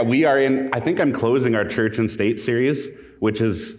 [0.00, 3.74] Uh, we are in, I think I'm closing our church and state series, which is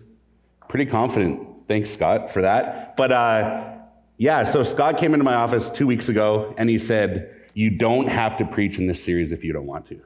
[0.67, 1.47] pretty confident.
[1.67, 2.95] Thanks, Scott, for that.
[2.95, 3.73] But uh,
[4.17, 8.07] yeah, so Scott came into my office two weeks ago and he said, You don't
[8.07, 9.99] have to preach in this series if you don't want to.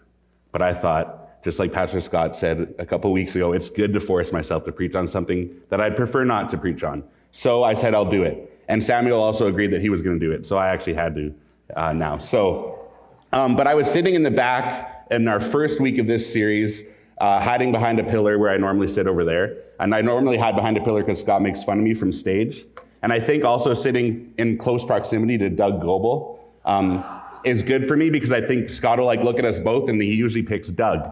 [0.51, 3.99] But I thought, just like Pastor Scott said a couple weeks ago, it's good to
[3.99, 7.03] force myself to preach on something that I'd prefer not to preach on.
[7.33, 8.63] So I said, I'll do it.
[8.69, 10.45] And Samuel also agreed that he was going to do it.
[10.45, 11.35] So I actually had to
[11.75, 12.19] uh, now.
[12.19, 12.89] So,
[13.33, 16.83] um, but I was sitting in the back in our first week of this series,
[17.19, 19.57] uh, hiding behind a pillar where I normally sit over there.
[19.79, 22.65] And I normally hide behind a pillar because Scott makes fun of me from stage.
[23.01, 27.03] And I think also sitting in close proximity to Doug Goebel um,
[27.43, 30.01] is good for me because I think Scott will like look at us both and
[30.01, 31.11] he usually picks Doug.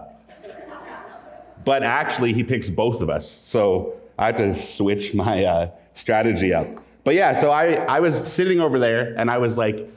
[1.65, 3.29] But actually, he picks both of us.
[3.29, 6.67] So I have to switch my uh, strategy up.
[7.03, 9.89] But yeah, so I, I was sitting over there and I was like,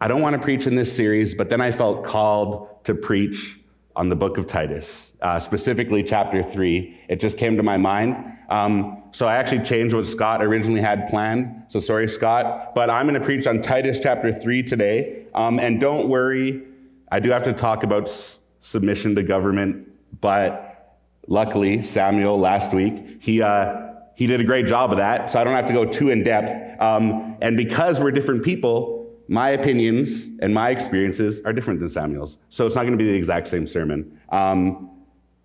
[0.00, 3.58] I don't want to preach in this series, but then I felt called to preach
[3.96, 6.96] on the book of Titus, uh, specifically chapter three.
[7.08, 8.16] It just came to my mind.
[8.48, 11.64] Um, so I actually changed what Scott originally had planned.
[11.68, 12.76] So sorry, Scott.
[12.76, 15.26] But I'm going to preach on Titus chapter three today.
[15.34, 16.62] Um, and don't worry,
[17.10, 19.88] I do have to talk about s- submission to government,
[20.20, 25.40] but luckily, Samuel last week, he, uh, he did a great job of that, so
[25.40, 26.80] I don't have to go too in depth.
[26.80, 28.97] Um, and because we're different people,
[29.28, 32.38] my opinions and my experiences are different than Samuel's.
[32.50, 34.18] So it's not going to be the exact same sermon.
[34.30, 34.90] Um,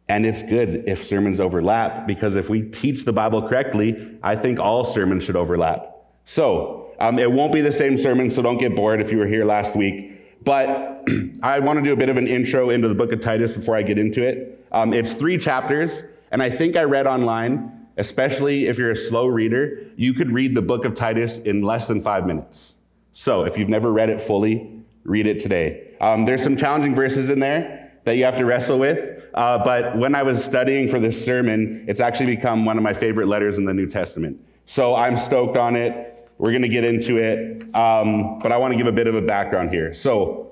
[0.10, 4.60] and it's good if sermons overlap because if we teach the Bible correctly, I think
[4.60, 5.96] all sermons should overlap.
[6.26, 9.28] So um, it won't be the same sermon, so don't get bored if you were
[9.28, 10.44] here last week.
[10.44, 11.04] But
[11.42, 13.76] I want to do a bit of an intro into the book of Titus before
[13.76, 14.66] I get into it.
[14.72, 19.28] Um, it's three chapters, and I think I read online especially if you're a slow
[19.28, 22.74] reader, you could read the book of Titus in less than five minutes.
[23.14, 25.96] So if you've never read it fully, read it today.
[26.02, 29.24] Um, there's some challenging verses in there that you have to wrestle with.
[29.34, 32.94] Uh, but when I was studying for this sermon, it's actually become one of my
[32.94, 34.40] favorite letters in the New Testament.
[34.66, 36.30] So I'm stoked on it.
[36.38, 37.64] We're going to get into it.
[37.76, 39.94] Um, but I want to give a bit of a background here.
[39.94, 40.52] So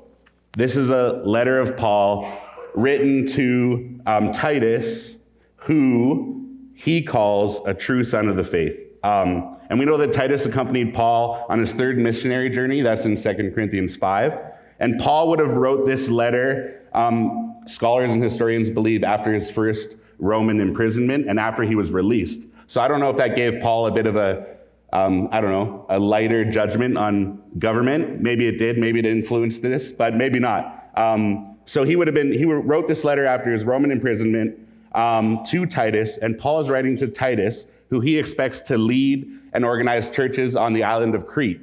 [0.53, 2.31] this is a letter of Paul
[2.75, 5.15] written to um, Titus,
[5.57, 8.79] who he calls a true son of the faith.
[9.03, 12.81] Um, and we know that Titus accompanied Paul on his third missionary journey.
[12.81, 14.33] That's in 2 Corinthians 5.
[14.79, 19.95] And Paul would have wrote this letter, um, scholars and historians believe, after his first
[20.19, 22.41] Roman imprisonment and after he was released.
[22.67, 24.57] So I don't know if that gave Paul a bit of a,
[24.93, 28.21] um, I don't know, a lighter judgment on government.
[28.21, 28.77] Maybe it did.
[28.77, 30.89] Maybe it influenced this, but maybe not.
[30.95, 34.57] Um, so he would have been, he wrote this letter after his Roman imprisonment
[34.93, 39.63] um, to Titus, and Paul is writing to Titus, who he expects to lead and
[39.63, 41.61] organize churches on the island of Crete.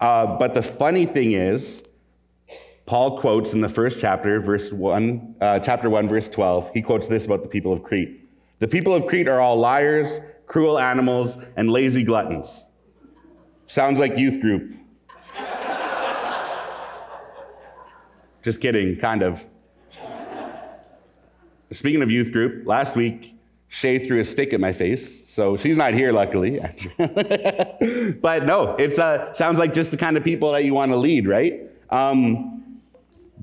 [0.00, 1.82] Uh, but the funny thing is,
[2.84, 6.70] Paul quotes in the first chapter, verse one, uh, chapter one, verse twelve.
[6.72, 8.28] He quotes this about the people of Crete:
[8.60, 12.64] "The people of Crete are all liars, cruel animals, and lazy gluttons."
[13.66, 14.72] Sounds like youth group.
[18.44, 19.44] Just kidding, kind of.
[21.72, 23.35] Speaking of youth group, last week
[23.76, 26.60] Shay threw a stick at my face, so she's not here, luckily.
[28.22, 30.96] but no, it uh, sounds like just the kind of people that you want to
[30.96, 31.60] lead, right?
[31.90, 32.80] Um,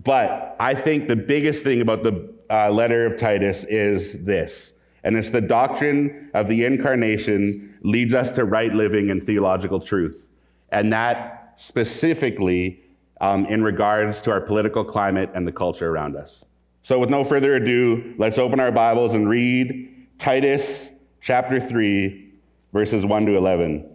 [0.04, 4.72] but I think the biggest thing about the uh, letter of Titus is this,
[5.04, 10.26] and it's the doctrine of the incarnation leads us to right living and theological truth,
[10.72, 12.82] and that specifically
[13.22, 16.44] um, in regards to our political climate and the culture around us.
[16.82, 20.90] So, with no further ado, let's open our Bibles and read Titus
[21.22, 22.34] chapter 3,
[22.72, 23.90] verses 1 to 11.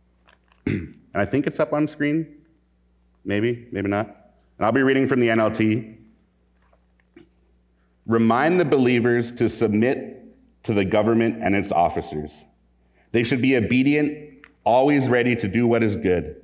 [0.66, 2.36] and I think it's up on screen.
[3.24, 4.06] Maybe, maybe not.
[4.06, 5.96] And I'll be reading from the NLT.
[8.06, 10.24] Remind the believers to submit
[10.64, 12.32] to the government and its officers.
[13.12, 16.36] They should be obedient, always ready to do what is good.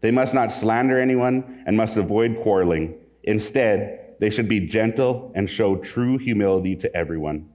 [0.00, 2.94] They must not slander anyone and must avoid quarreling.
[3.24, 7.48] Instead, they should be gentle and show true humility to everyone.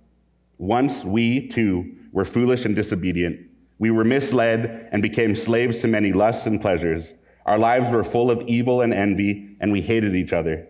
[0.57, 3.39] Once we, too, were foolish and disobedient.
[3.80, 7.13] We were misled and became slaves to many lusts and pleasures.
[7.45, 10.68] Our lives were full of evil and envy, and we hated each other.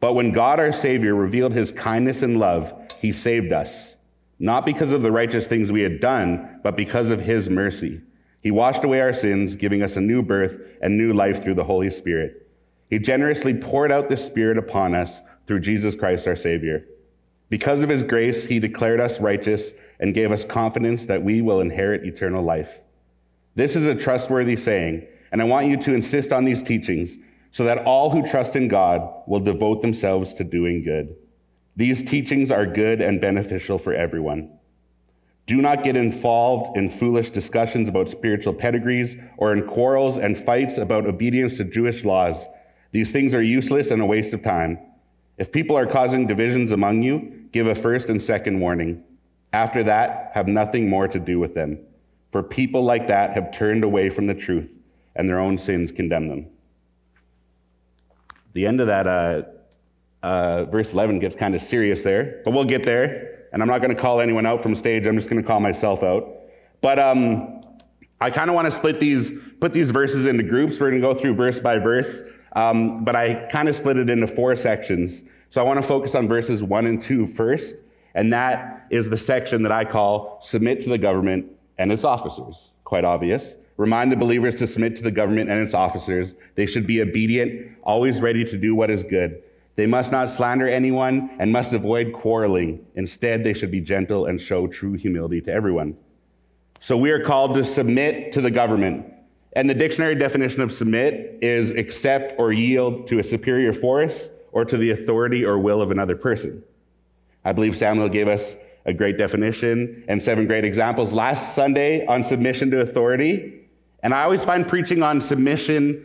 [0.00, 3.94] But when God our Savior revealed his kindness and love, he saved us,
[4.38, 8.00] not because of the righteous things we had done, but because of his mercy.
[8.40, 11.64] He washed away our sins, giving us a new birth and new life through the
[11.64, 12.48] Holy Spirit.
[12.90, 16.84] He generously poured out the Spirit upon us through Jesus Christ our Savior.
[17.52, 21.60] Because of his grace, he declared us righteous and gave us confidence that we will
[21.60, 22.80] inherit eternal life.
[23.54, 27.18] This is a trustworthy saying, and I want you to insist on these teachings.
[27.50, 31.14] so that all who trust in God will devote themselves to doing good.
[31.76, 34.58] These teachings are good and beneficial for everyone.
[35.46, 40.78] Do not get involved in foolish discussions about spiritual pedigrees or in quarrels and fights
[40.78, 42.42] about obedience to Jewish laws.
[42.92, 44.78] These things are useless and a waste of time.
[45.36, 49.04] If people are causing divisions among you, give a first and second warning.
[49.52, 51.78] After that, have nothing more to do with them.
[52.32, 54.68] For people like that have turned away from the truth,
[55.14, 56.46] and their own sins condemn them.
[58.54, 59.42] The end of that uh,
[60.22, 63.46] uh, verse 11 gets kind of serious there, but we'll get there.
[63.52, 65.06] And I'm not going to call anyone out from stage.
[65.06, 66.26] I'm just going to call myself out.
[66.80, 67.62] But um,
[68.20, 70.80] I kind of want to split these, put these verses into groups.
[70.80, 72.22] We're going to go through verse by verse.
[72.54, 75.22] Um, but I kind of split it into four sections.
[75.52, 77.76] So I want to focus on verses one and two first.
[78.14, 81.44] And that is the section that I call submit to the government
[81.76, 82.70] and its officers.
[82.84, 83.56] Quite obvious.
[83.76, 86.34] Remind the believers to submit to the government and its officers.
[86.54, 89.42] They should be obedient, always ready to do what is good.
[89.76, 92.86] They must not slander anyone and must avoid quarreling.
[92.94, 95.98] Instead, they should be gentle and show true humility to everyone.
[96.80, 99.04] So we are called to submit to the government.
[99.52, 104.64] And the dictionary definition of submit is accept or yield to a superior force or
[104.64, 106.62] to the authority or will of another person.
[107.44, 108.54] I believe Samuel gave us
[108.84, 113.68] a great definition and seven great examples last Sunday on submission to authority.
[114.02, 116.04] And I always find preaching on submission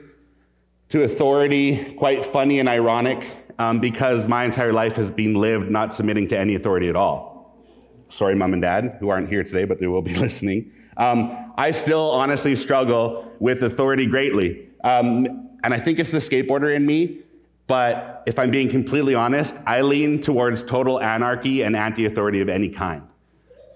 [0.89, 3.27] to authority quite funny and ironic
[3.59, 7.55] um, because my entire life has been lived not submitting to any authority at all.
[8.09, 10.71] Sorry, mom and dad, who aren't here today, but they will be listening.
[10.95, 14.69] Um, I still honestly struggle with authority greatly.
[14.83, 17.19] Um, and I think it's the skateboarder in me,
[17.67, 22.49] but if I'm being completely honest, I lean towards total anarchy and anti authority of
[22.49, 23.03] any kind.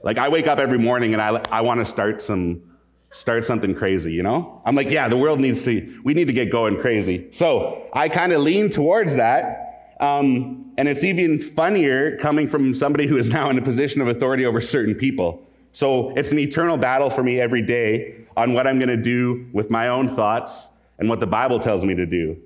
[0.03, 2.63] Like, I wake up every morning and I, I want to start some
[3.11, 4.61] start something crazy, you know?
[4.65, 7.27] I'm like, yeah, the world needs to, we need to get going crazy.
[7.31, 9.97] So I kind of lean towards that.
[9.99, 14.07] Um, and it's even funnier coming from somebody who is now in a position of
[14.07, 15.45] authority over certain people.
[15.73, 19.47] So it's an eternal battle for me every day on what I'm going to do
[19.53, 22.37] with my own thoughts and what the Bible tells me to do.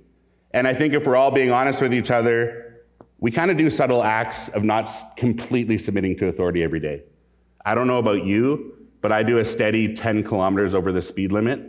[0.55, 2.77] And I think if we're all being honest with each other,
[3.19, 7.03] we kind of do subtle acts of not completely submitting to authority every day.
[7.65, 11.33] I don't know about you, but I do a steady 10 kilometers over the speed
[11.33, 11.59] limit.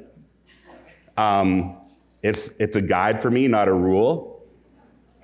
[1.17, 1.79] Um,
[2.23, 4.45] it's, it's a guide for me, not a rule.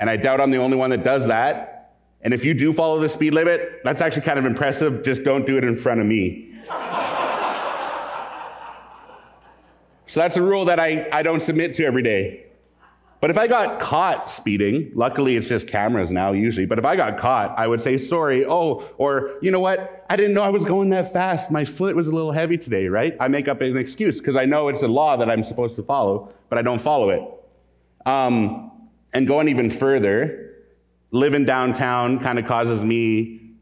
[0.00, 1.94] And I doubt I'm the only one that does that.
[2.22, 5.04] And if you do follow the speed limit, that's actually kind of impressive.
[5.04, 6.52] Just don't do it in front of me.
[10.08, 12.46] so that's a rule that I, I don't submit to every day.
[13.22, 16.96] But if I got caught speeding, luckily it's just cameras now usually, but if I
[16.96, 18.44] got caught, I would say sorry.
[18.44, 20.04] Oh, or you know what?
[20.10, 21.48] I didn't know I was going that fast.
[21.48, 23.16] My foot was a little heavy today, right?
[23.20, 25.84] I make up an excuse because I know it's a law that I'm supposed to
[25.84, 27.22] follow, but I don't follow it.
[28.06, 30.56] Um, and going even further,
[31.12, 33.52] living downtown kind of causes me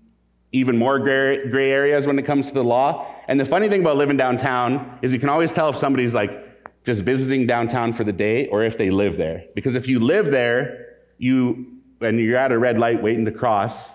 [0.52, 3.14] even more gray, gray areas when it comes to the law.
[3.28, 6.49] And the funny thing about living downtown is you can always tell if somebody's like
[6.90, 9.44] just visiting downtown for the day or if they live there.
[9.54, 13.88] Because if you live there, you and you're at a red light waiting to cross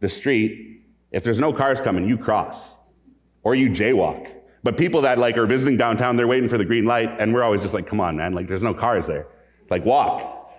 [0.00, 2.70] the street, if there's no cars coming, you cross
[3.42, 4.32] or you jaywalk.
[4.62, 7.42] But people that like are visiting downtown, they're waiting for the green light, and we're
[7.42, 9.26] always just like, come on, man, like there's no cars there.
[9.68, 10.50] Like walk.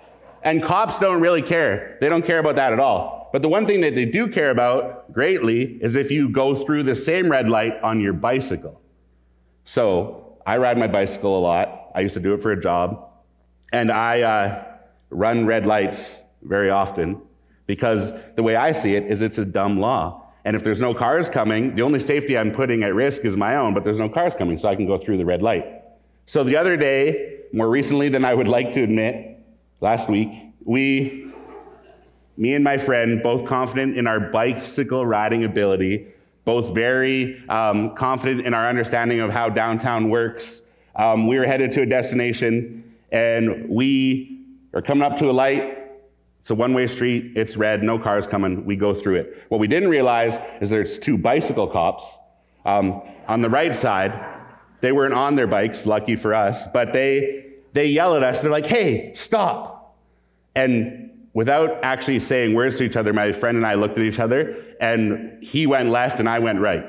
[0.44, 1.98] And cops don't really care.
[2.02, 3.30] They don't care about that at all.
[3.34, 6.84] But the one thing that they do care about greatly is if you go through
[6.84, 8.80] the same red light on your bicycle.
[9.66, 11.92] So I ride my bicycle a lot.
[11.94, 13.08] I used to do it for a job.
[13.72, 14.64] And I uh,
[15.12, 17.22] run red lights very often
[17.68, 20.26] because the way I see it is it's a dumb law.
[20.46, 23.58] And if there's no cars coming, the only safety I'm putting at risk is my
[23.58, 25.84] own, but there's no cars coming, so I can go through the red light.
[26.26, 29.38] So the other day, more recently than I would like to admit,
[29.82, 30.32] last week,
[30.66, 31.32] we,
[32.38, 36.08] me and my friend, both confident in our bicycle riding ability,
[36.46, 40.62] both very um, confident in our understanding of how downtown works.
[40.96, 45.78] Um, we were headed to a destination and we are coming up to a light.
[46.42, 48.66] It's a one way street, it's red, no cars coming.
[48.66, 49.44] We go through it.
[49.50, 52.06] What we didn't realize is there's two bicycle cops
[52.66, 54.38] um, on the right side.
[54.82, 58.42] They weren't on their bikes, lucky for us, but they they yell at us.
[58.42, 59.96] They're like, hey, stop.
[60.56, 64.20] And without actually saying words to each other, my friend and I looked at each
[64.20, 66.86] other, and he went left and I went right.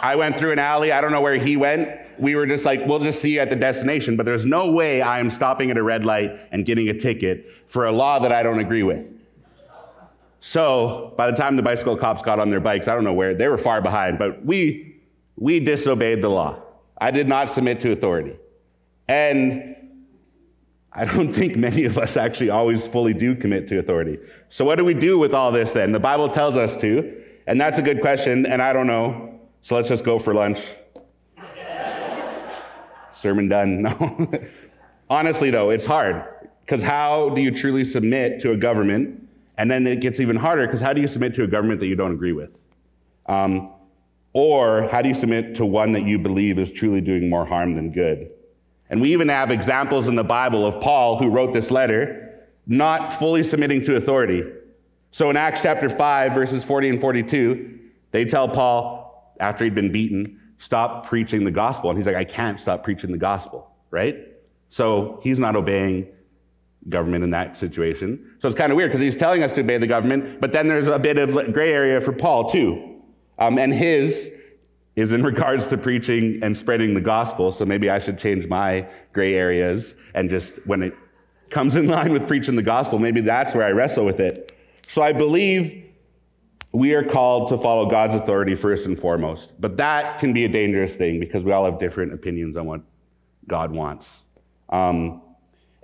[0.00, 0.92] I went through an alley.
[0.92, 1.88] I don't know where he went.
[2.18, 4.16] We were just like, we'll just see you at the destination.
[4.16, 7.46] But there's no way I am stopping at a red light and getting a ticket
[7.66, 9.12] for a law that I don't agree with.
[10.40, 13.34] So by the time the bicycle cops got on their bikes, I don't know where,
[13.34, 15.00] they were far behind, but we,
[15.36, 16.62] we disobeyed the law.
[17.00, 18.36] I did not submit to authority.
[19.08, 19.76] And
[20.98, 24.18] I don't think many of us actually always fully do commit to authority.
[24.50, 25.92] So, what do we do with all this then?
[25.92, 29.38] The Bible tells us to, and that's a good question, and I don't know.
[29.62, 30.66] So, let's just go for lunch.
[33.16, 33.82] Sermon done.
[33.82, 34.28] No.
[35.10, 36.24] Honestly, though, it's hard.
[36.62, 39.28] Because how do you truly submit to a government?
[39.56, 41.86] And then it gets even harder because how do you submit to a government that
[41.86, 42.50] you don't agree with?
[43.26, 43.70] Um,
[44.32, 47.76] or how do you submit to one that you believe is truly doing more harm
[47.76, 48.30] than good?
[48.90, 53.12] And we even have examples in the Bible of Paul, who wrote this letter, not
[53.12, 54.42] fully submitting to authority.
[55.10, 57.78] So in Acts chapter 5, verses 40 and 42,
[58.10, 61.90] they tell Paul, after he'd been beaten, stop preaching the gospel.
[61.90, 64.16] And he's like, I can't stop preaching the gospel, right?
[64.70, 66.08] So he's not obeying
[66.88, 68.36] government in that situation.
[68.40, 70.68] So it's kind of weird because he's telling us to obey the government, but then
[70.68, 73.00] there's a bit of gray area for Paul too.
[73.38, 74.30] Um, and his
[74.98, 77.52] is in regards to preaching and spreading the gospel.
[77.52, 80.92] So maybe I should change my gray areas and just when it
[81.50, 84.56] comes in line with preaching the gospel, maybe that's where I wrestle with it.
[84.88, 85.84] So I believe
[86.72, 89.52] we are called to follow God's authority first and foremost.
[89.60, 92.80] But that can be a dangerous thing because we all have different opinions on what
[93.46, 94.22] God wants.
[94.68, 95.22] Um,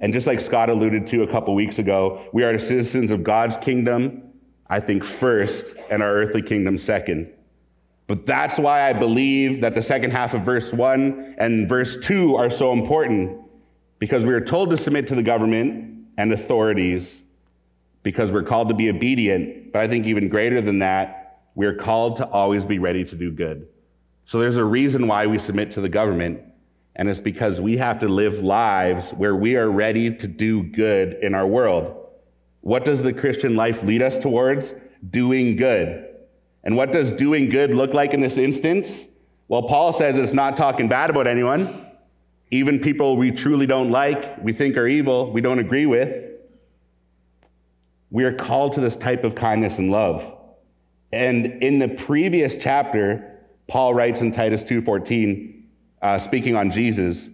[0.01, 3.57] and just like Scott alluded to a couple weeks ago, we are citizens of God's
[3.59, 4.33] kingdom,
[4.69, 7.31] I think, first, and our earthly kingdom second.
[8.07, 12.37] But that's why I believe that the second half of verse 1 and verse 2
[12.37, 13.41] are so important
[13.99, 17.23] because we are told to submit to the government and authorities
[18.03, 19.73] because we're called to be obedient.
[19.73, 23.31] But I think even greater than that, we're called to always be ready to do
[23.31, 23.69] good.
[24.27, 26.41] So there's a reason why we submit to the government,
[26.97, 31.19] and it's because we have to live lives where we are ready to do good
[31.23, 31.97] in our world.
[32.61, 34.75] What does the Christian life lead us towards?
[35.11, 36.14] Doing good.
[36.65, 39.07] And what does doing good look like in this instance?
[39.49, 41.87] Well, Paul says it's not talking bad about anyone,
[42.51, 46.31] even people we truly don't like, we think are evil, we don't agree with.
[48.11, 50.33] We are called to this type of kindness and love.
[51.13, 55.65] And in the previous chapter, Paul writes in Titus 2:14,
[56.01, 57.29] uh, speaking on Jesus,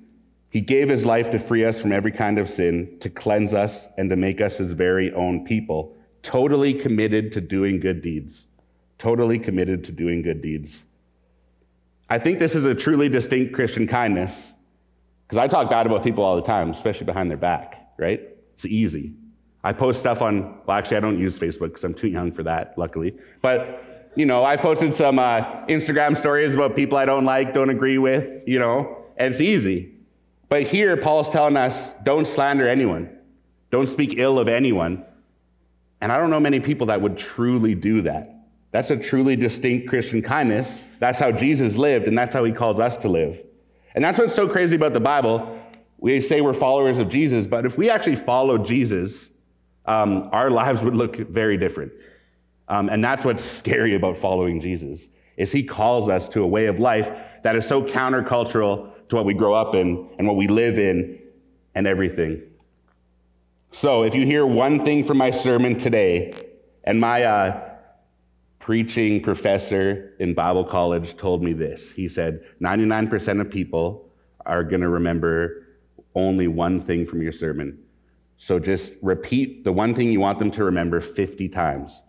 [0.49, 3.87] he gave his life to free us from every kind of sin, to cleanse us,
[3.96, 8.46] and to make us his very own people, totally committed to doing good deeds
[9.00, 10.85] totally committed to doing good deeds.
[12.09, 14.52] I think this is a truly distinct Christian kindness
[15.26, 18.21] because I talk bad about people all the time, especially behind their back, right?
[18.54, 19.14] It's easy.
[19.64, 22.42] I post stuff on, well, actually, I don't use Facebook because I'm too young for
[22.42, 23.16] that, luckily.
[23.40, 27.71] But, you know, I've posted some uh, Instagram stories about people I don't like, don't
[27.71, 29.95] agree with, you know, and it's easy.
[30.49, 33.16] But here, Paul's telling us don't slander anyone,
[33.71, 35.04] don't speak ill of anyone.
[36.00, 38.39] And I don't know many people that would truly do that.
[38.72, 40.80] That's a truly distinct Christian kindness.
[41.00, 43.40] That's how Jesus lived, and that's how he calls us to live.
[43.94, 45.58] And that's what's so crazy about the Bible.
[45.98, 49.28] We say we're followers of Jesus, but if we actually follow Jesus,
[49.86, 51.92] um, our lives would look very different.
[52.68, 56.66] Um, and that's what's scary about following Jesus, is he calls us to a way
[56.66, 57.10] of life
[57.42, 61.18] that is so countercultural to what we grow up in and what we live in
[61.74, 62.42] and everything.
[63.72, 66.34] So if you hear one thing from my sermon today,
[66.84, 67.69] and my uh,
[68.60, 71.90] preaching professor in Bible college told me this.
[71.90, 74.08] He said, 99% of people
[74.46, 75.66] are going to remember
[76.14, 77.78] only one thing from your sermon.
[78.36, 82.00] So just repeat the one thing you want them to remember 50 times.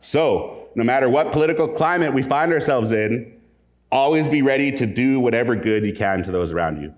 [0.00, 3.40] So, no matter what political climate we find ourselves in,
[3.90, 6.92] always be ready to do whatever good you can to those around you.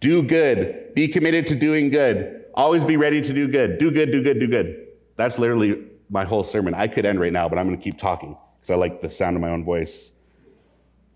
[0.00, 0.94] Do good.
[0.94, 2.44] Be committed to doing good.
[2.54, 3.78] Always be ready to do good.
[3.78, 4.86] Do good, do good, do good.
[5.16, 6.74] That's literally my whole sermon.
[6.74, 9.10] I could end right now, but I'm going to keep talking because I like the
[9.10, 10.10] sound of my own voice.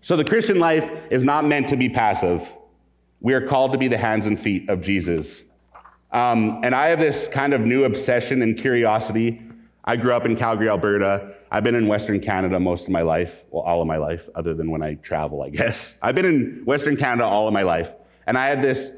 [0.01, 2.51] So, the Christian life is not meant to be passive.
[3.21, 5.41] We are called to be the hands and feet of Jesus.
[6.11, 9.41] Um, and I have this kind of new obsession and curiosity.
[9.83, 11.35] I grew up in Calgary, Alberta.
[11.51, 14.53] I've been in Western Canada most of my life, well, all of my life, other
[14.53, 15.95] than when I travel, I guess.
[16.01, 17.93] I've been in Western Canada all of my life.
[18.27, 18.91] And I had this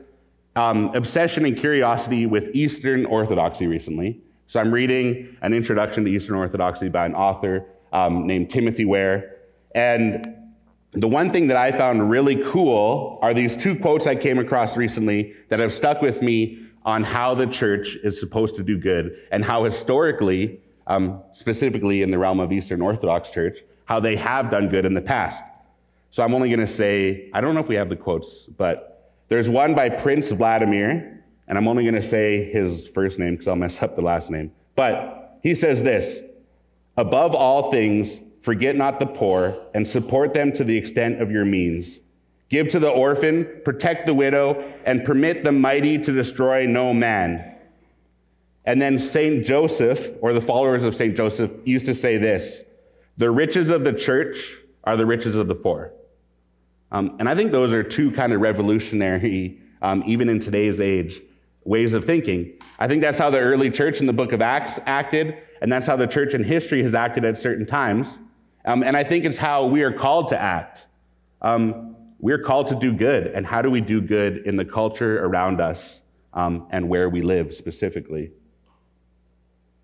[0.55, 4.21] um, obsession and curiosity with Eastern Orthodoxy recently.
[4.47, 9.37] So I'm reading an introduction to Eastern Orthodoxy by an author um, named Timothy Ware.
[9.73, 10.27] And
[10.93, 14.77] the one thing that I found really cool are these two quotes I came across
[14.77, 19.17] recently that have stuck with me on how the church is supposed to do good
[19.31, 24.51] and how historically, um, specifically in the realm of Eastern Orthodox Church, how they have
[24.51, 25.43] done good in the past.
[26.11, 29.11] So I'm only going to say, I don't know if we have the quotes, but
[29.27, 33.47] there's one by Prince Vladimir, and I'm only going to say his first name because
[33.47, 34.51] I'll mess up the last name.
[34.75, 36.19] But he says this
[36.97, 41.45] Above all things, forget not the poor and support them to the extent of your
[41.45, 41.99] means.
[42.49, 47.55] give to the orphan, protect the widow, and permit the mighty to destroy no man.
[48.65, 49.45] And then St.
[49.45, 51.15] Joseph, or the followers of St.
[51.15, 52.63] Joseph, used to say this
[53.17, 55.93] the riches of the church are the riches of the poor.
[56.91, 61.21] Um, and I think those are two kind of revolutionary, um, even in today's age,
[61.65, 62.53] ways of thinking.
[62.79, 65.88] I think that's how the early church in the book of Acts acted, and that's
[65.88, 68.19] how the church in history has acted at certain times.
[68.65, 70.86] Um, and I think it's how we are called to act.
[71.41, 73.27] Um, we're called to do good.
[73.27, 76.01] And how do we do good in the culture around us
[76.34, 78.31] um, and where we live specifically?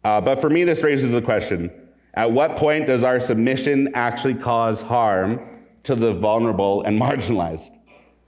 [0.04, 1.72] Uh, but for me, this raises the question
[2.14, 5.40] at what point does our submission actually cause harm
[5.84, 7.72] to the vulnerable and marginalized?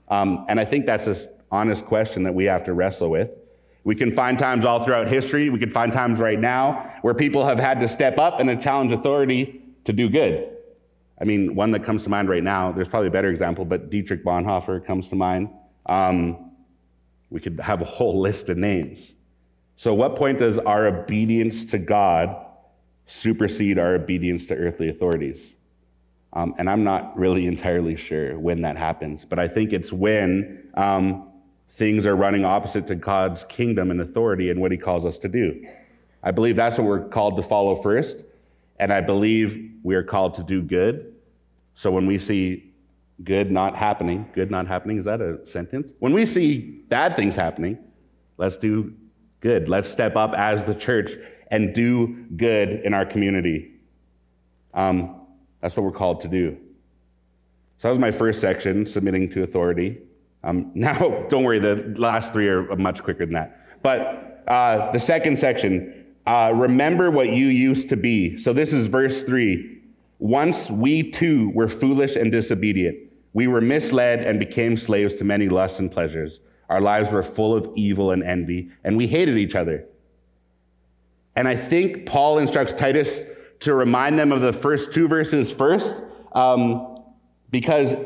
[0.08, 1.16] Um, and I think that's an
[1.50, 3.30] honest question that we have to wrestle with.
[3.84, 7.44] We can find times all throughout history, we can find times right now where people
[7.44, 10.50] have had to step up and challenge authority to do good.
[11.20, 13.90] I mean, one that comes to mind right now, there's probably a better example, but
[13.90, 15.50] Dietrich Bonhoeffer comes to mind.
[15.86, 16.52] Um,
[17.30, 19.12] we could have a whole list of names.
[19.76, 22.36] So, what point does our obedience to God
[23.06, 25.52] supersede our obedience to earthly authorities?
[26.32, 30.68] Um, and I'm not really entirely sure when that happens, but I think it's when
[30.74, 31.30] um,
[31.76, 35.28] things are running opposite to God's kingdom and authority and what He calls us to
[35.28, 35.66] do.
[36.22, 38.24] I believe that's what we're called to follow first,
[38.78, 41.14] and I believe we are called to do good.
[41.74, 42.72] So when we see
[43.22, 45.92] good not happening, good not happening, is that a sentence?
[45.98, 46.58] When we see
[46.88, 47.78] bad things happening,
[48.38, 48.94] let's do
[49.40, 49.68] good.
[49.68, 51.12] Let's step up as the church
[51.50, 53.72] and do good in our community.
[54.72, 55.20] Um,
[55.60, 56.56] that's what we're called to do.
[57.78, 59.98] So that was my first section, submitting to authority.
[60.44, 63.80] Um, now, don't worry, the last three are much quicker than that.
[63.82, 68.38] But uh, the second section, uh, remember what you used to be.
[68.38, 69.82] So this is verse three.
[70.18, 72.98] Once we too were foolish and disobedient.
[73.34, 76.38] We were misled and became slaves to many lusts and pleasures.
[76.70, 79.84] Our lives were full of evil and envy, and we hated each other.
[81.36, 83.20] And I think Paul instructs Titus
[83.60, 85.94] to remind them of the first two verses first,
[86.32, 87.02] um,
[87.50, 87.96] because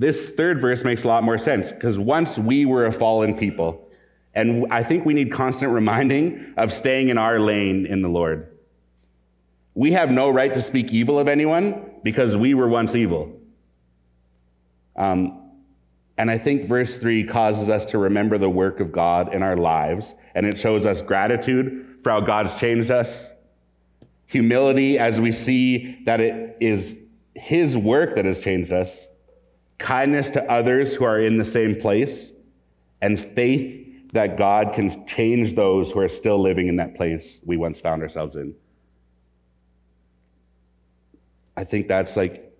[0.00, 1.72] this third verse makes a lot more sense.
[1.72, 3.86] Because once we were a fallen people,
[4.34, 8.56] and I think we need constant reminding of staying in our lane in the Lord.
[9.74, 13.30] We have no right to speak evil of anyone because we were once evil.
[14.96, 15.50] Um,
[16.16, 19.56] and I think verse 3 causes us to remember the work of God in our
[19.56, 23.26] lives, and it shows us gratitude for how God's changed us,
[24.24, 26.96] humility as we see that it is
[27.34, 29.04] His work that has changed us,
[29.80, 32.30] kindness to others who are in the same place,
[33.02, 37.56] and faith that God can change those who are still living in that place we
[37.56, 38.54] once found ourselves in.
[41.56, 42.52] I think that's like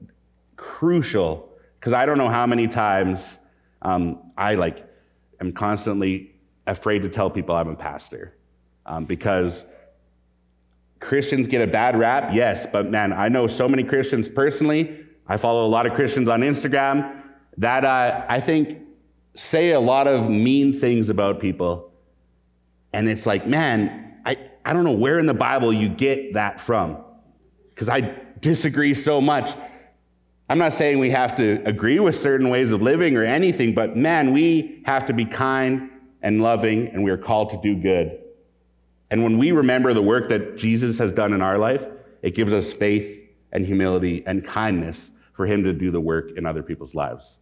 [0.57, 3.39] crucial because I don't know how many times
[3.83, 4.87] um, I like
[5.41, 6.35] am constantly
[6.67, 8.37] afraid to tell people I'm a pastor
[8.87, 9.65] um, because
[11.01, 15.07] Christians get a bad rap, yes, but man, I know so many Christians personally.
[15.31, 17.23] I follow a lot of Christians on Instagram
[17.59, 18.81] that uh, I think
[19.37, 21.93] say a lot of mean things about people.
[22.93, 26.61] And it's like, man, I, I don't know where in the Bible you get that
[26.61, 26.99] from
[27.69, 29.57] because I disagree so much.
[30.49, 33.97] I'm not saying we have to agree with certain ways of living or anything, but
[33.97, 35.91] man, we have to be kind
[36.23, 38.19] and loving, and we are called to do good.
[39.13, 41.83] And when we remember the work that Jesus has done in our life,
[42.21, 43.17] it gives us faith
[43.53, 45.09] and humility and kindness
[45.41, 47.39] for Him to do the work in other people's lives.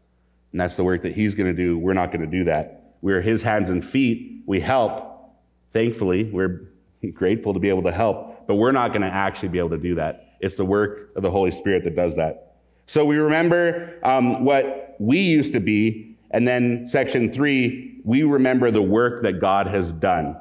[0.52, 1.76] And that's the work that He's going to do.
[1.76, 2.94] We're not going to do that.
[3.02, 4.44] We're His hands and feet.
[4.46, 5.32] We help.
[5.72, 6.70] Thankfully, we're
[7.12, 9.78] grateful to be able to help, but we're not going to actually be able to
[9.78, 10.36] do that.
[10.38, 12.54] It's the work of the Holy Spirit that does that.
[12.86, 18.70] So we remember um, what we used to be, and then section three, we remember
[18.70, 20.36] the work that God has done.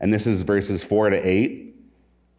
[0.00, 1.76] And this is verses four to eight.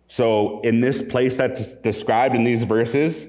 [0.10, 3.26] So in this place that's described in these verses,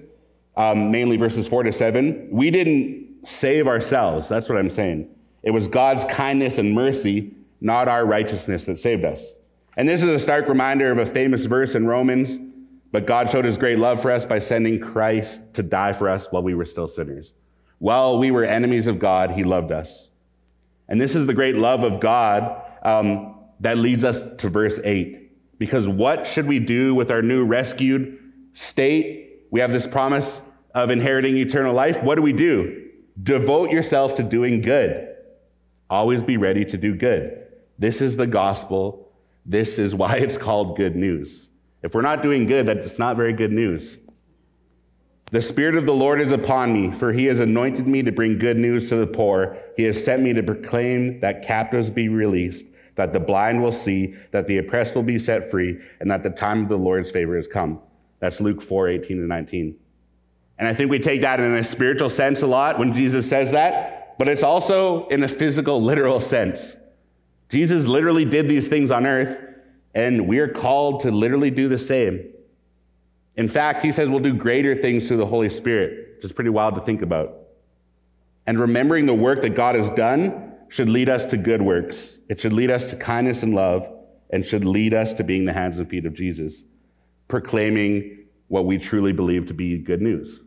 [0.58, 4.28] um, mainly verses four to seven, we didn't save ourselves.
[4.28, 5.08] That's what I'm saying.
[5.42, 9.32] It was God's kindness and mercy, not our righteousness, that saved us.
[9.76, 12.38] And this is a stark reminder of a famous verse in Romans
[12.90, 16.26] but God showed his great love for us by sending Christ to die for us
[16.30, 17.32] while we were still sinners.
[17.78, 20.08] While we were enemies of God, he loved us.
[20.88, 25.58] And this is the great love of God um, that leads us to verse 8.
[25.58, 28.18] Because what should we do with our new rescued
[28.54, 29.42] state?
[29.50, 30.40] We have this promise
[30.74, 32.02] of inheriting eternal life.
[32.02, 32.90] What do we do?
[33.22, 35.16] Devote yourself to doing good.
[35.90, 37.46] Always be ready to do good.
[37.78, 39.12] This is the gospel.
[39.46, 41.48] This is why it's called good news.
[41.82, 43.96] If we're not doing good, that's not very good news.
[45.30, 48.38] The Spirit of the Lord is upon me, for he has anointed me to bring
[48.38, 49.58] good news to the poor.
[49.76, 54.14] He has sent me to proclaim that captives be released, that the blind will see,
[54.30, 57.36] that the oppressed will be set free, and that the time of the Lord's favor
[57.36, 57.78] has come.
[58.20, 59.76] That's Luke 4 18 to 19.
[60.58, 63.52] And I think we take that in a spiritual sense a lot when Jesus says
[63.52, 66.74] that, but it's also in a physical, literal sense.
[67.48, 69.38] Jesus literally did these things on earth,
[69.94, 72.28] and we are called to literally do the same.
[73.36, 76.50] In fact, he says we'll do greater things through the Holy Spirit, which is pretty
[76.50, 77.36] wild to think about.
[78.46, 82.16] And remembering the work that God has done should lead us to good works.
[82.28, 83.86] It should lead us to kindness and love,
[84.30, 86.64] and should lead us to being the hands and feet of Jesus,
[87.28, 90.40] proclaiming what we truly believe to be good news.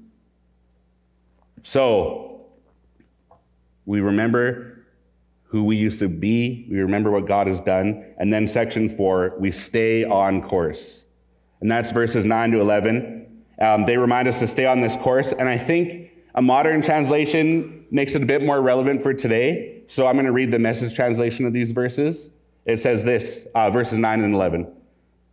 [1.63, 2.47] So,
[3.86, 4.86] we remember
[5.43, 9.36] who we used to be, we remember what God has done, and then section four,
[9.39, 11.02] we stay on course
[11.62, 13.43] and that's verses 9 to 11.
[13.60, 17.86] Um, they remind us to stay on this course, and I think a modern translation
[17.91, 19.84] makes it a bit more relevant for today.
[19.88, 22.30] So I'm going to read the message translation of these verses.
[22.65, 24.71] It says this uh, verses 9 and 11.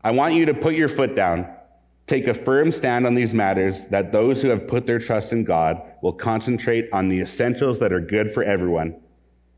[0.05, 1.49] I want you to put your foot down,
[2.09, 5.45] take a firm stand on these matters, that those who have put their trust in
[5.45, 8.97] God will concentrate on the essentials that are good for everyone.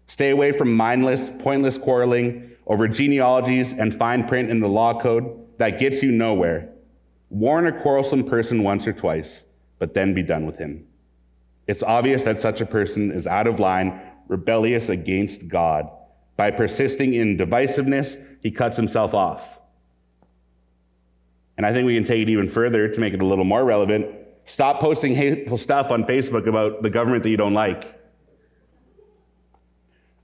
[0.08, 5.46] Stay away from mindless, pointless quarreling over genealogies and fine print in the law code
[5.58, 6.68] that gets you nowhere.
[7.28, 9.42] Warn a quarrelsome person once or twice,
[9.78, 10.84] but then be done with him.
[11.68, 15.88] It's obvious that such a person is out of line, rebellious against God.
[16.36, 19.59] By persisting in divisiveness, he cuts himself off.
[21.60, 23.66] And I think we can take it even further to make it a little more
[23.66, 24.06] relevant.
[24.46, 28.00] Stop posting hateful stuff on Facebook about the government that you don't like.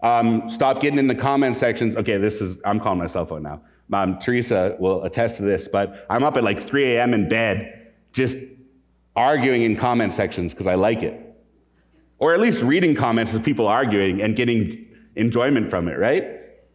[0.03, 1.95] Um, stop getting in the comment sections.
[1.95, 3.61] Okay, this is, I'm calling my cell phone now.
[3.93, 7.13] Um, Teresa will attest to this, but I'm up at like 3 a.m.
[7.13, 8.39] in bed just
[9.15, 11.21] arguing in comment sections because I like it.
[12.19, 16.25] Or at least reading comments of people arguing and getting enjoyment from it, right?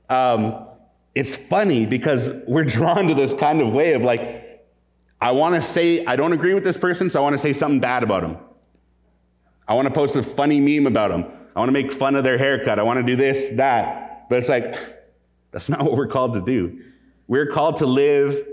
[0.08, 0.68] Um,
[1.16, 4.41] it's funny because we're drawn to this kind of way of like,
[5.22, 7.54] I want to say, I don't agree with this person, so I want to say
[7.54, 8.38] something bad about them.
[9.68, 11.26] I want to post a funny meme about them.
[11.56, 12.80] I want to make fun of their haircut.
[12.80, 14.28] I want to do this, that.
[14.30, 14.76] But it's like,
[15.52, 16.82] that's not what we're called to do.
[17.28, 18.48] We're called to live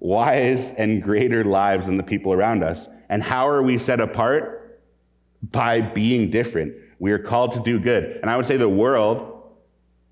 [0.00, 2.88] wise and greater lives than the people around us.
[3.08, 4.80] And how are we set apart?
[5.42, 6.74] By being different.
[6.98, 8.18] We are called to do good.
[8.20, 9.42] And I would say the world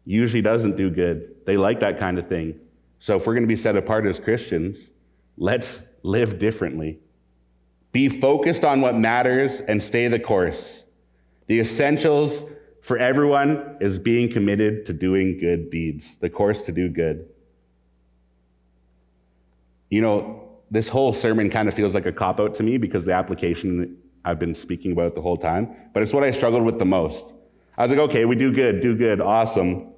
[0.04, 1.34] usually doesn't do good.
[1.44, 2.60] They like that kind of thing.
[3.00, 4.90] So if we're going to be set apart as Christians,
[5.36, 6.98] let's live differently.
[7.92, 10.82] Be focused on what matters and stay the course.
[11.46, 12.44] The essentials
[12.80, 17.28] for everyone is being committed to doing good deeds, the course to do good.
[19.90, 23.04] You know, this whole sermon kind of feels like a cop out to me because
[23.04, 26.78] the application I've been speaking about the whole time, but it's what I struggled with
[26.78, 27.24] the most.
[27.76, 29.91] I was like, okay, we do good, do good, awesome.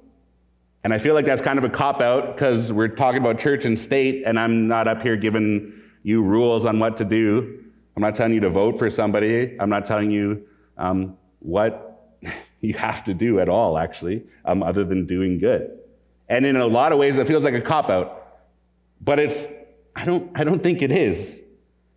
[0.85, 3.65] And I feel like that's kind of a cop out because we're talking about church
[3.65, 7.63] and state, and I'm not up here giving you rules on what to do.
[7.95, 9.57] I'm not telling you to vote for somebody.
[9.59, 10.45] I'm not telling you
[10.77, 12.19] um, what
[12.61, 15.75] you have to do at all, actually, um, other than doing good.
[16.29, 18.43] And in a lot of ways, it feels like a cop out.
[19.01, 19.47] But it's
[19.95, 21.39] I don't, I don't think it is.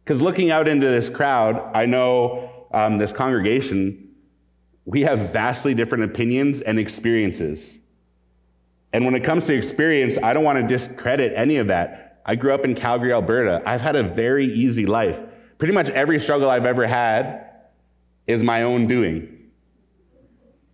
[0.03, 4.15] Because looking out into this crowd, I know um, this congregation,
[4.87, 7.75] we have vastly different opinions and experiences.
[8.93, 12.23] And when it comes to experience, I don't want to discredit any of that.
[12.25, 13.63] I grew up in Calgary, Alberta.
[13.67, 15.19] I've had a very easy life.
[15.59, 17.47] Pretty much every struggle I've ever had
[18.27, 19.51] is my own doing.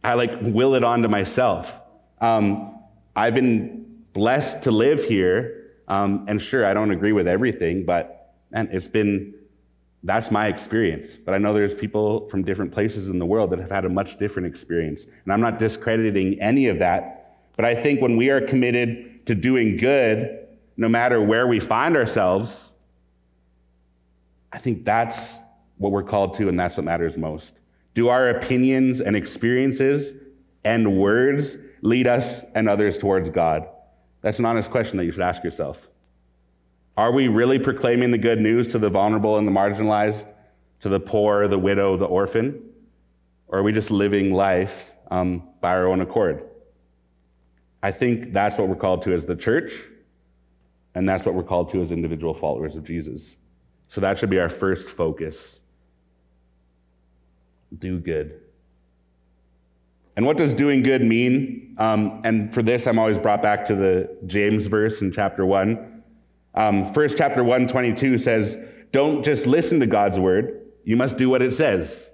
[0.03, 1.72] I like will it onto myself.
[2.20, 2.81] Um,
[3.16, 8.37] I've been blessed to live here um, and sure, I don't agree with everything, but
[8.50, 9.35] man, it's been
[10.07, 11.16] that's my experience.
[11.16, 13.88] But I know there's people from different places in the world that have had a
[13.88, 15.05] much different experience.
[15.24, 17.24] And I'm not discrediting any of that.
[17.57, 21.97] But I think when we are committed to doing good, no matter where we find
[21.97, 22.71] ourselves,
[24.53, 25.35] I think that's
[25.79, 27.53] what we're called to, and that's what matters most.
[27.95, 30.12] Do our opinions and experiences
[30.64, 33.69] and words lead us and others towards God?
[34.21, 35.79] That's an honest question that you should ask yourself.
[36.97, 40.27] Are we really proclaiming the good news to the vulnerable and the marginalized,
[40.81, 42.62] to the poor, the widow, the orphan?
[43.49, 46.45] Or are we just living life um, by our own accord?
[47.85, 49.70] I think that's what we're called to as the church,
[50.94, 53.37] and that's what we're called to as individual followers of Jesus.
[53.88, 55.57] So that should be our first focus.
[57.79, 58.40] Do good.
[60.16, 61.77] And what does doing good mean?
[61.77, 66.03] Um, and for this, I'm always brought back to the James verse in chapter 1.
[66.55, 68.57] Um, first chapter 1, 22 says,
[68.92, 72.09] Don't just listen to God's word, you must do what it says.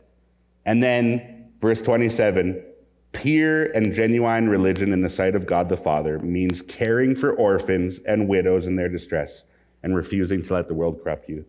[0.66, 2.64] And then, verse 27
[3.12, 7.98] pure and genuine religion in the sight of God the Father means caring for orphans
[8.06, 9.44] and widows in their distress
[9.82, 11.44] and refusing to let the world corrupt you.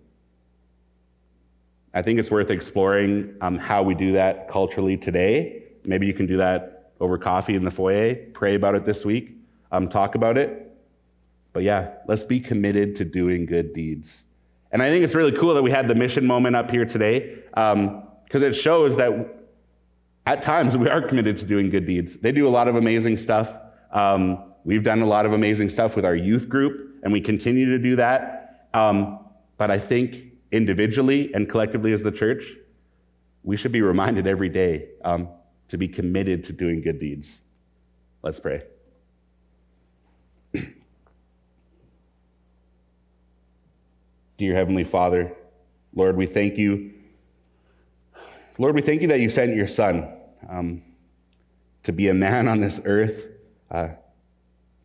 [1.93, 5.63] I think it's worth exploring um, how we do that culturally today.
[5.83, 9.35] Maybe you can do that over coffee in the foyer, pray about it this week,
[9.71, 10.71] um, talk about it.
[11.53, 14.23] But yeah, let's be committed to doing good deeds.
[14.71, 17.39] And I think it's really cool that we had the mission moment up here today
[17.49, 19.40] because um, it shows that
[20.25, 22.15] at times we are committed to doing good deeds.
[22.15, 23.53] They do a lot of amazing stuff.
[23.91, 27.65] Um, we've done a lot of amazing stuff with our youth group, and we continue
[27.71, 28.69] to do that.
[28.73, 29.19] Um,
[29.57, 32.43] but I think individually and collectively as the church,
[33.43, 35.29] we should be reminded every day um,
[35.69, 37.39] to be committed to doing good deeds.
[38.21, 38.61] Let's pray.
[44.37, 45.33] Dear Heavenly Father,
[45.95, 46.93] Lord, we thank you.
[48.57, 50.07] Lord, we thank you that you sent your Son
[50.49, 50.81] um,
[51.83, 53.27] to be a man on this earth,
[53.69, 53.89] uh,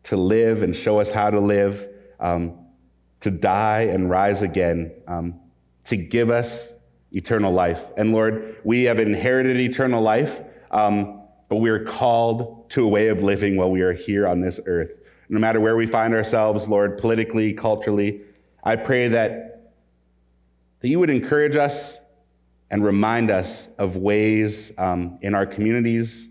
[0.03, 1.87] to live and show us how to live,
[2.19, 2.57] um,
[3.19, 5.39] to die and rise again, um,
[5.85, 6.69] to give us
[7.11, 7.83] eternal life.
[7.97, 13.09] And Lord, we have inherited eternal life, um, but we are called to a way
[13.09, 14.91] of living while we are here on this earth.
[15.29, 18.21] No matter where we find ourselves, Lord, politically, culturally,
[18.63, 19.73] I pray that,
[20.79, 21.97] that you would encourage us
[22.69, 26.27] and remind us of ways um, in our communities,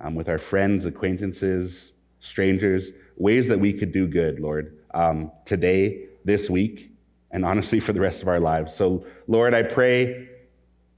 [0.00, 6.06] um, with our friends, acquaintances, strangers, ways that we could do good, Lord, um, today,
[6.24, 6.92] this week,
[7.30, 8.74] and honestly for the rest of our lives.
[8.74, 10.28] So, Lord, I pray,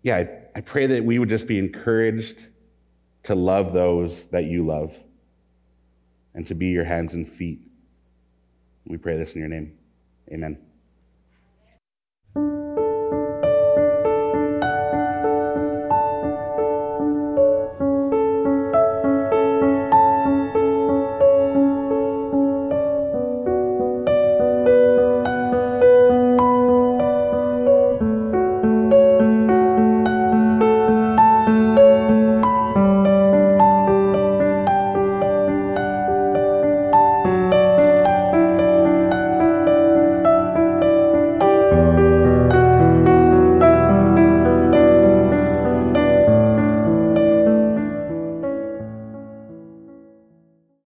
[0.02, 2.46] yeah, I, I pray that we would just be encouraged
[3.24, 4.96] to love those that you love
[6.34, 7.60] and to be your hands and feet.
[8.86, 9.76] We pray this in your name.
[10.30, 10.67] Amen.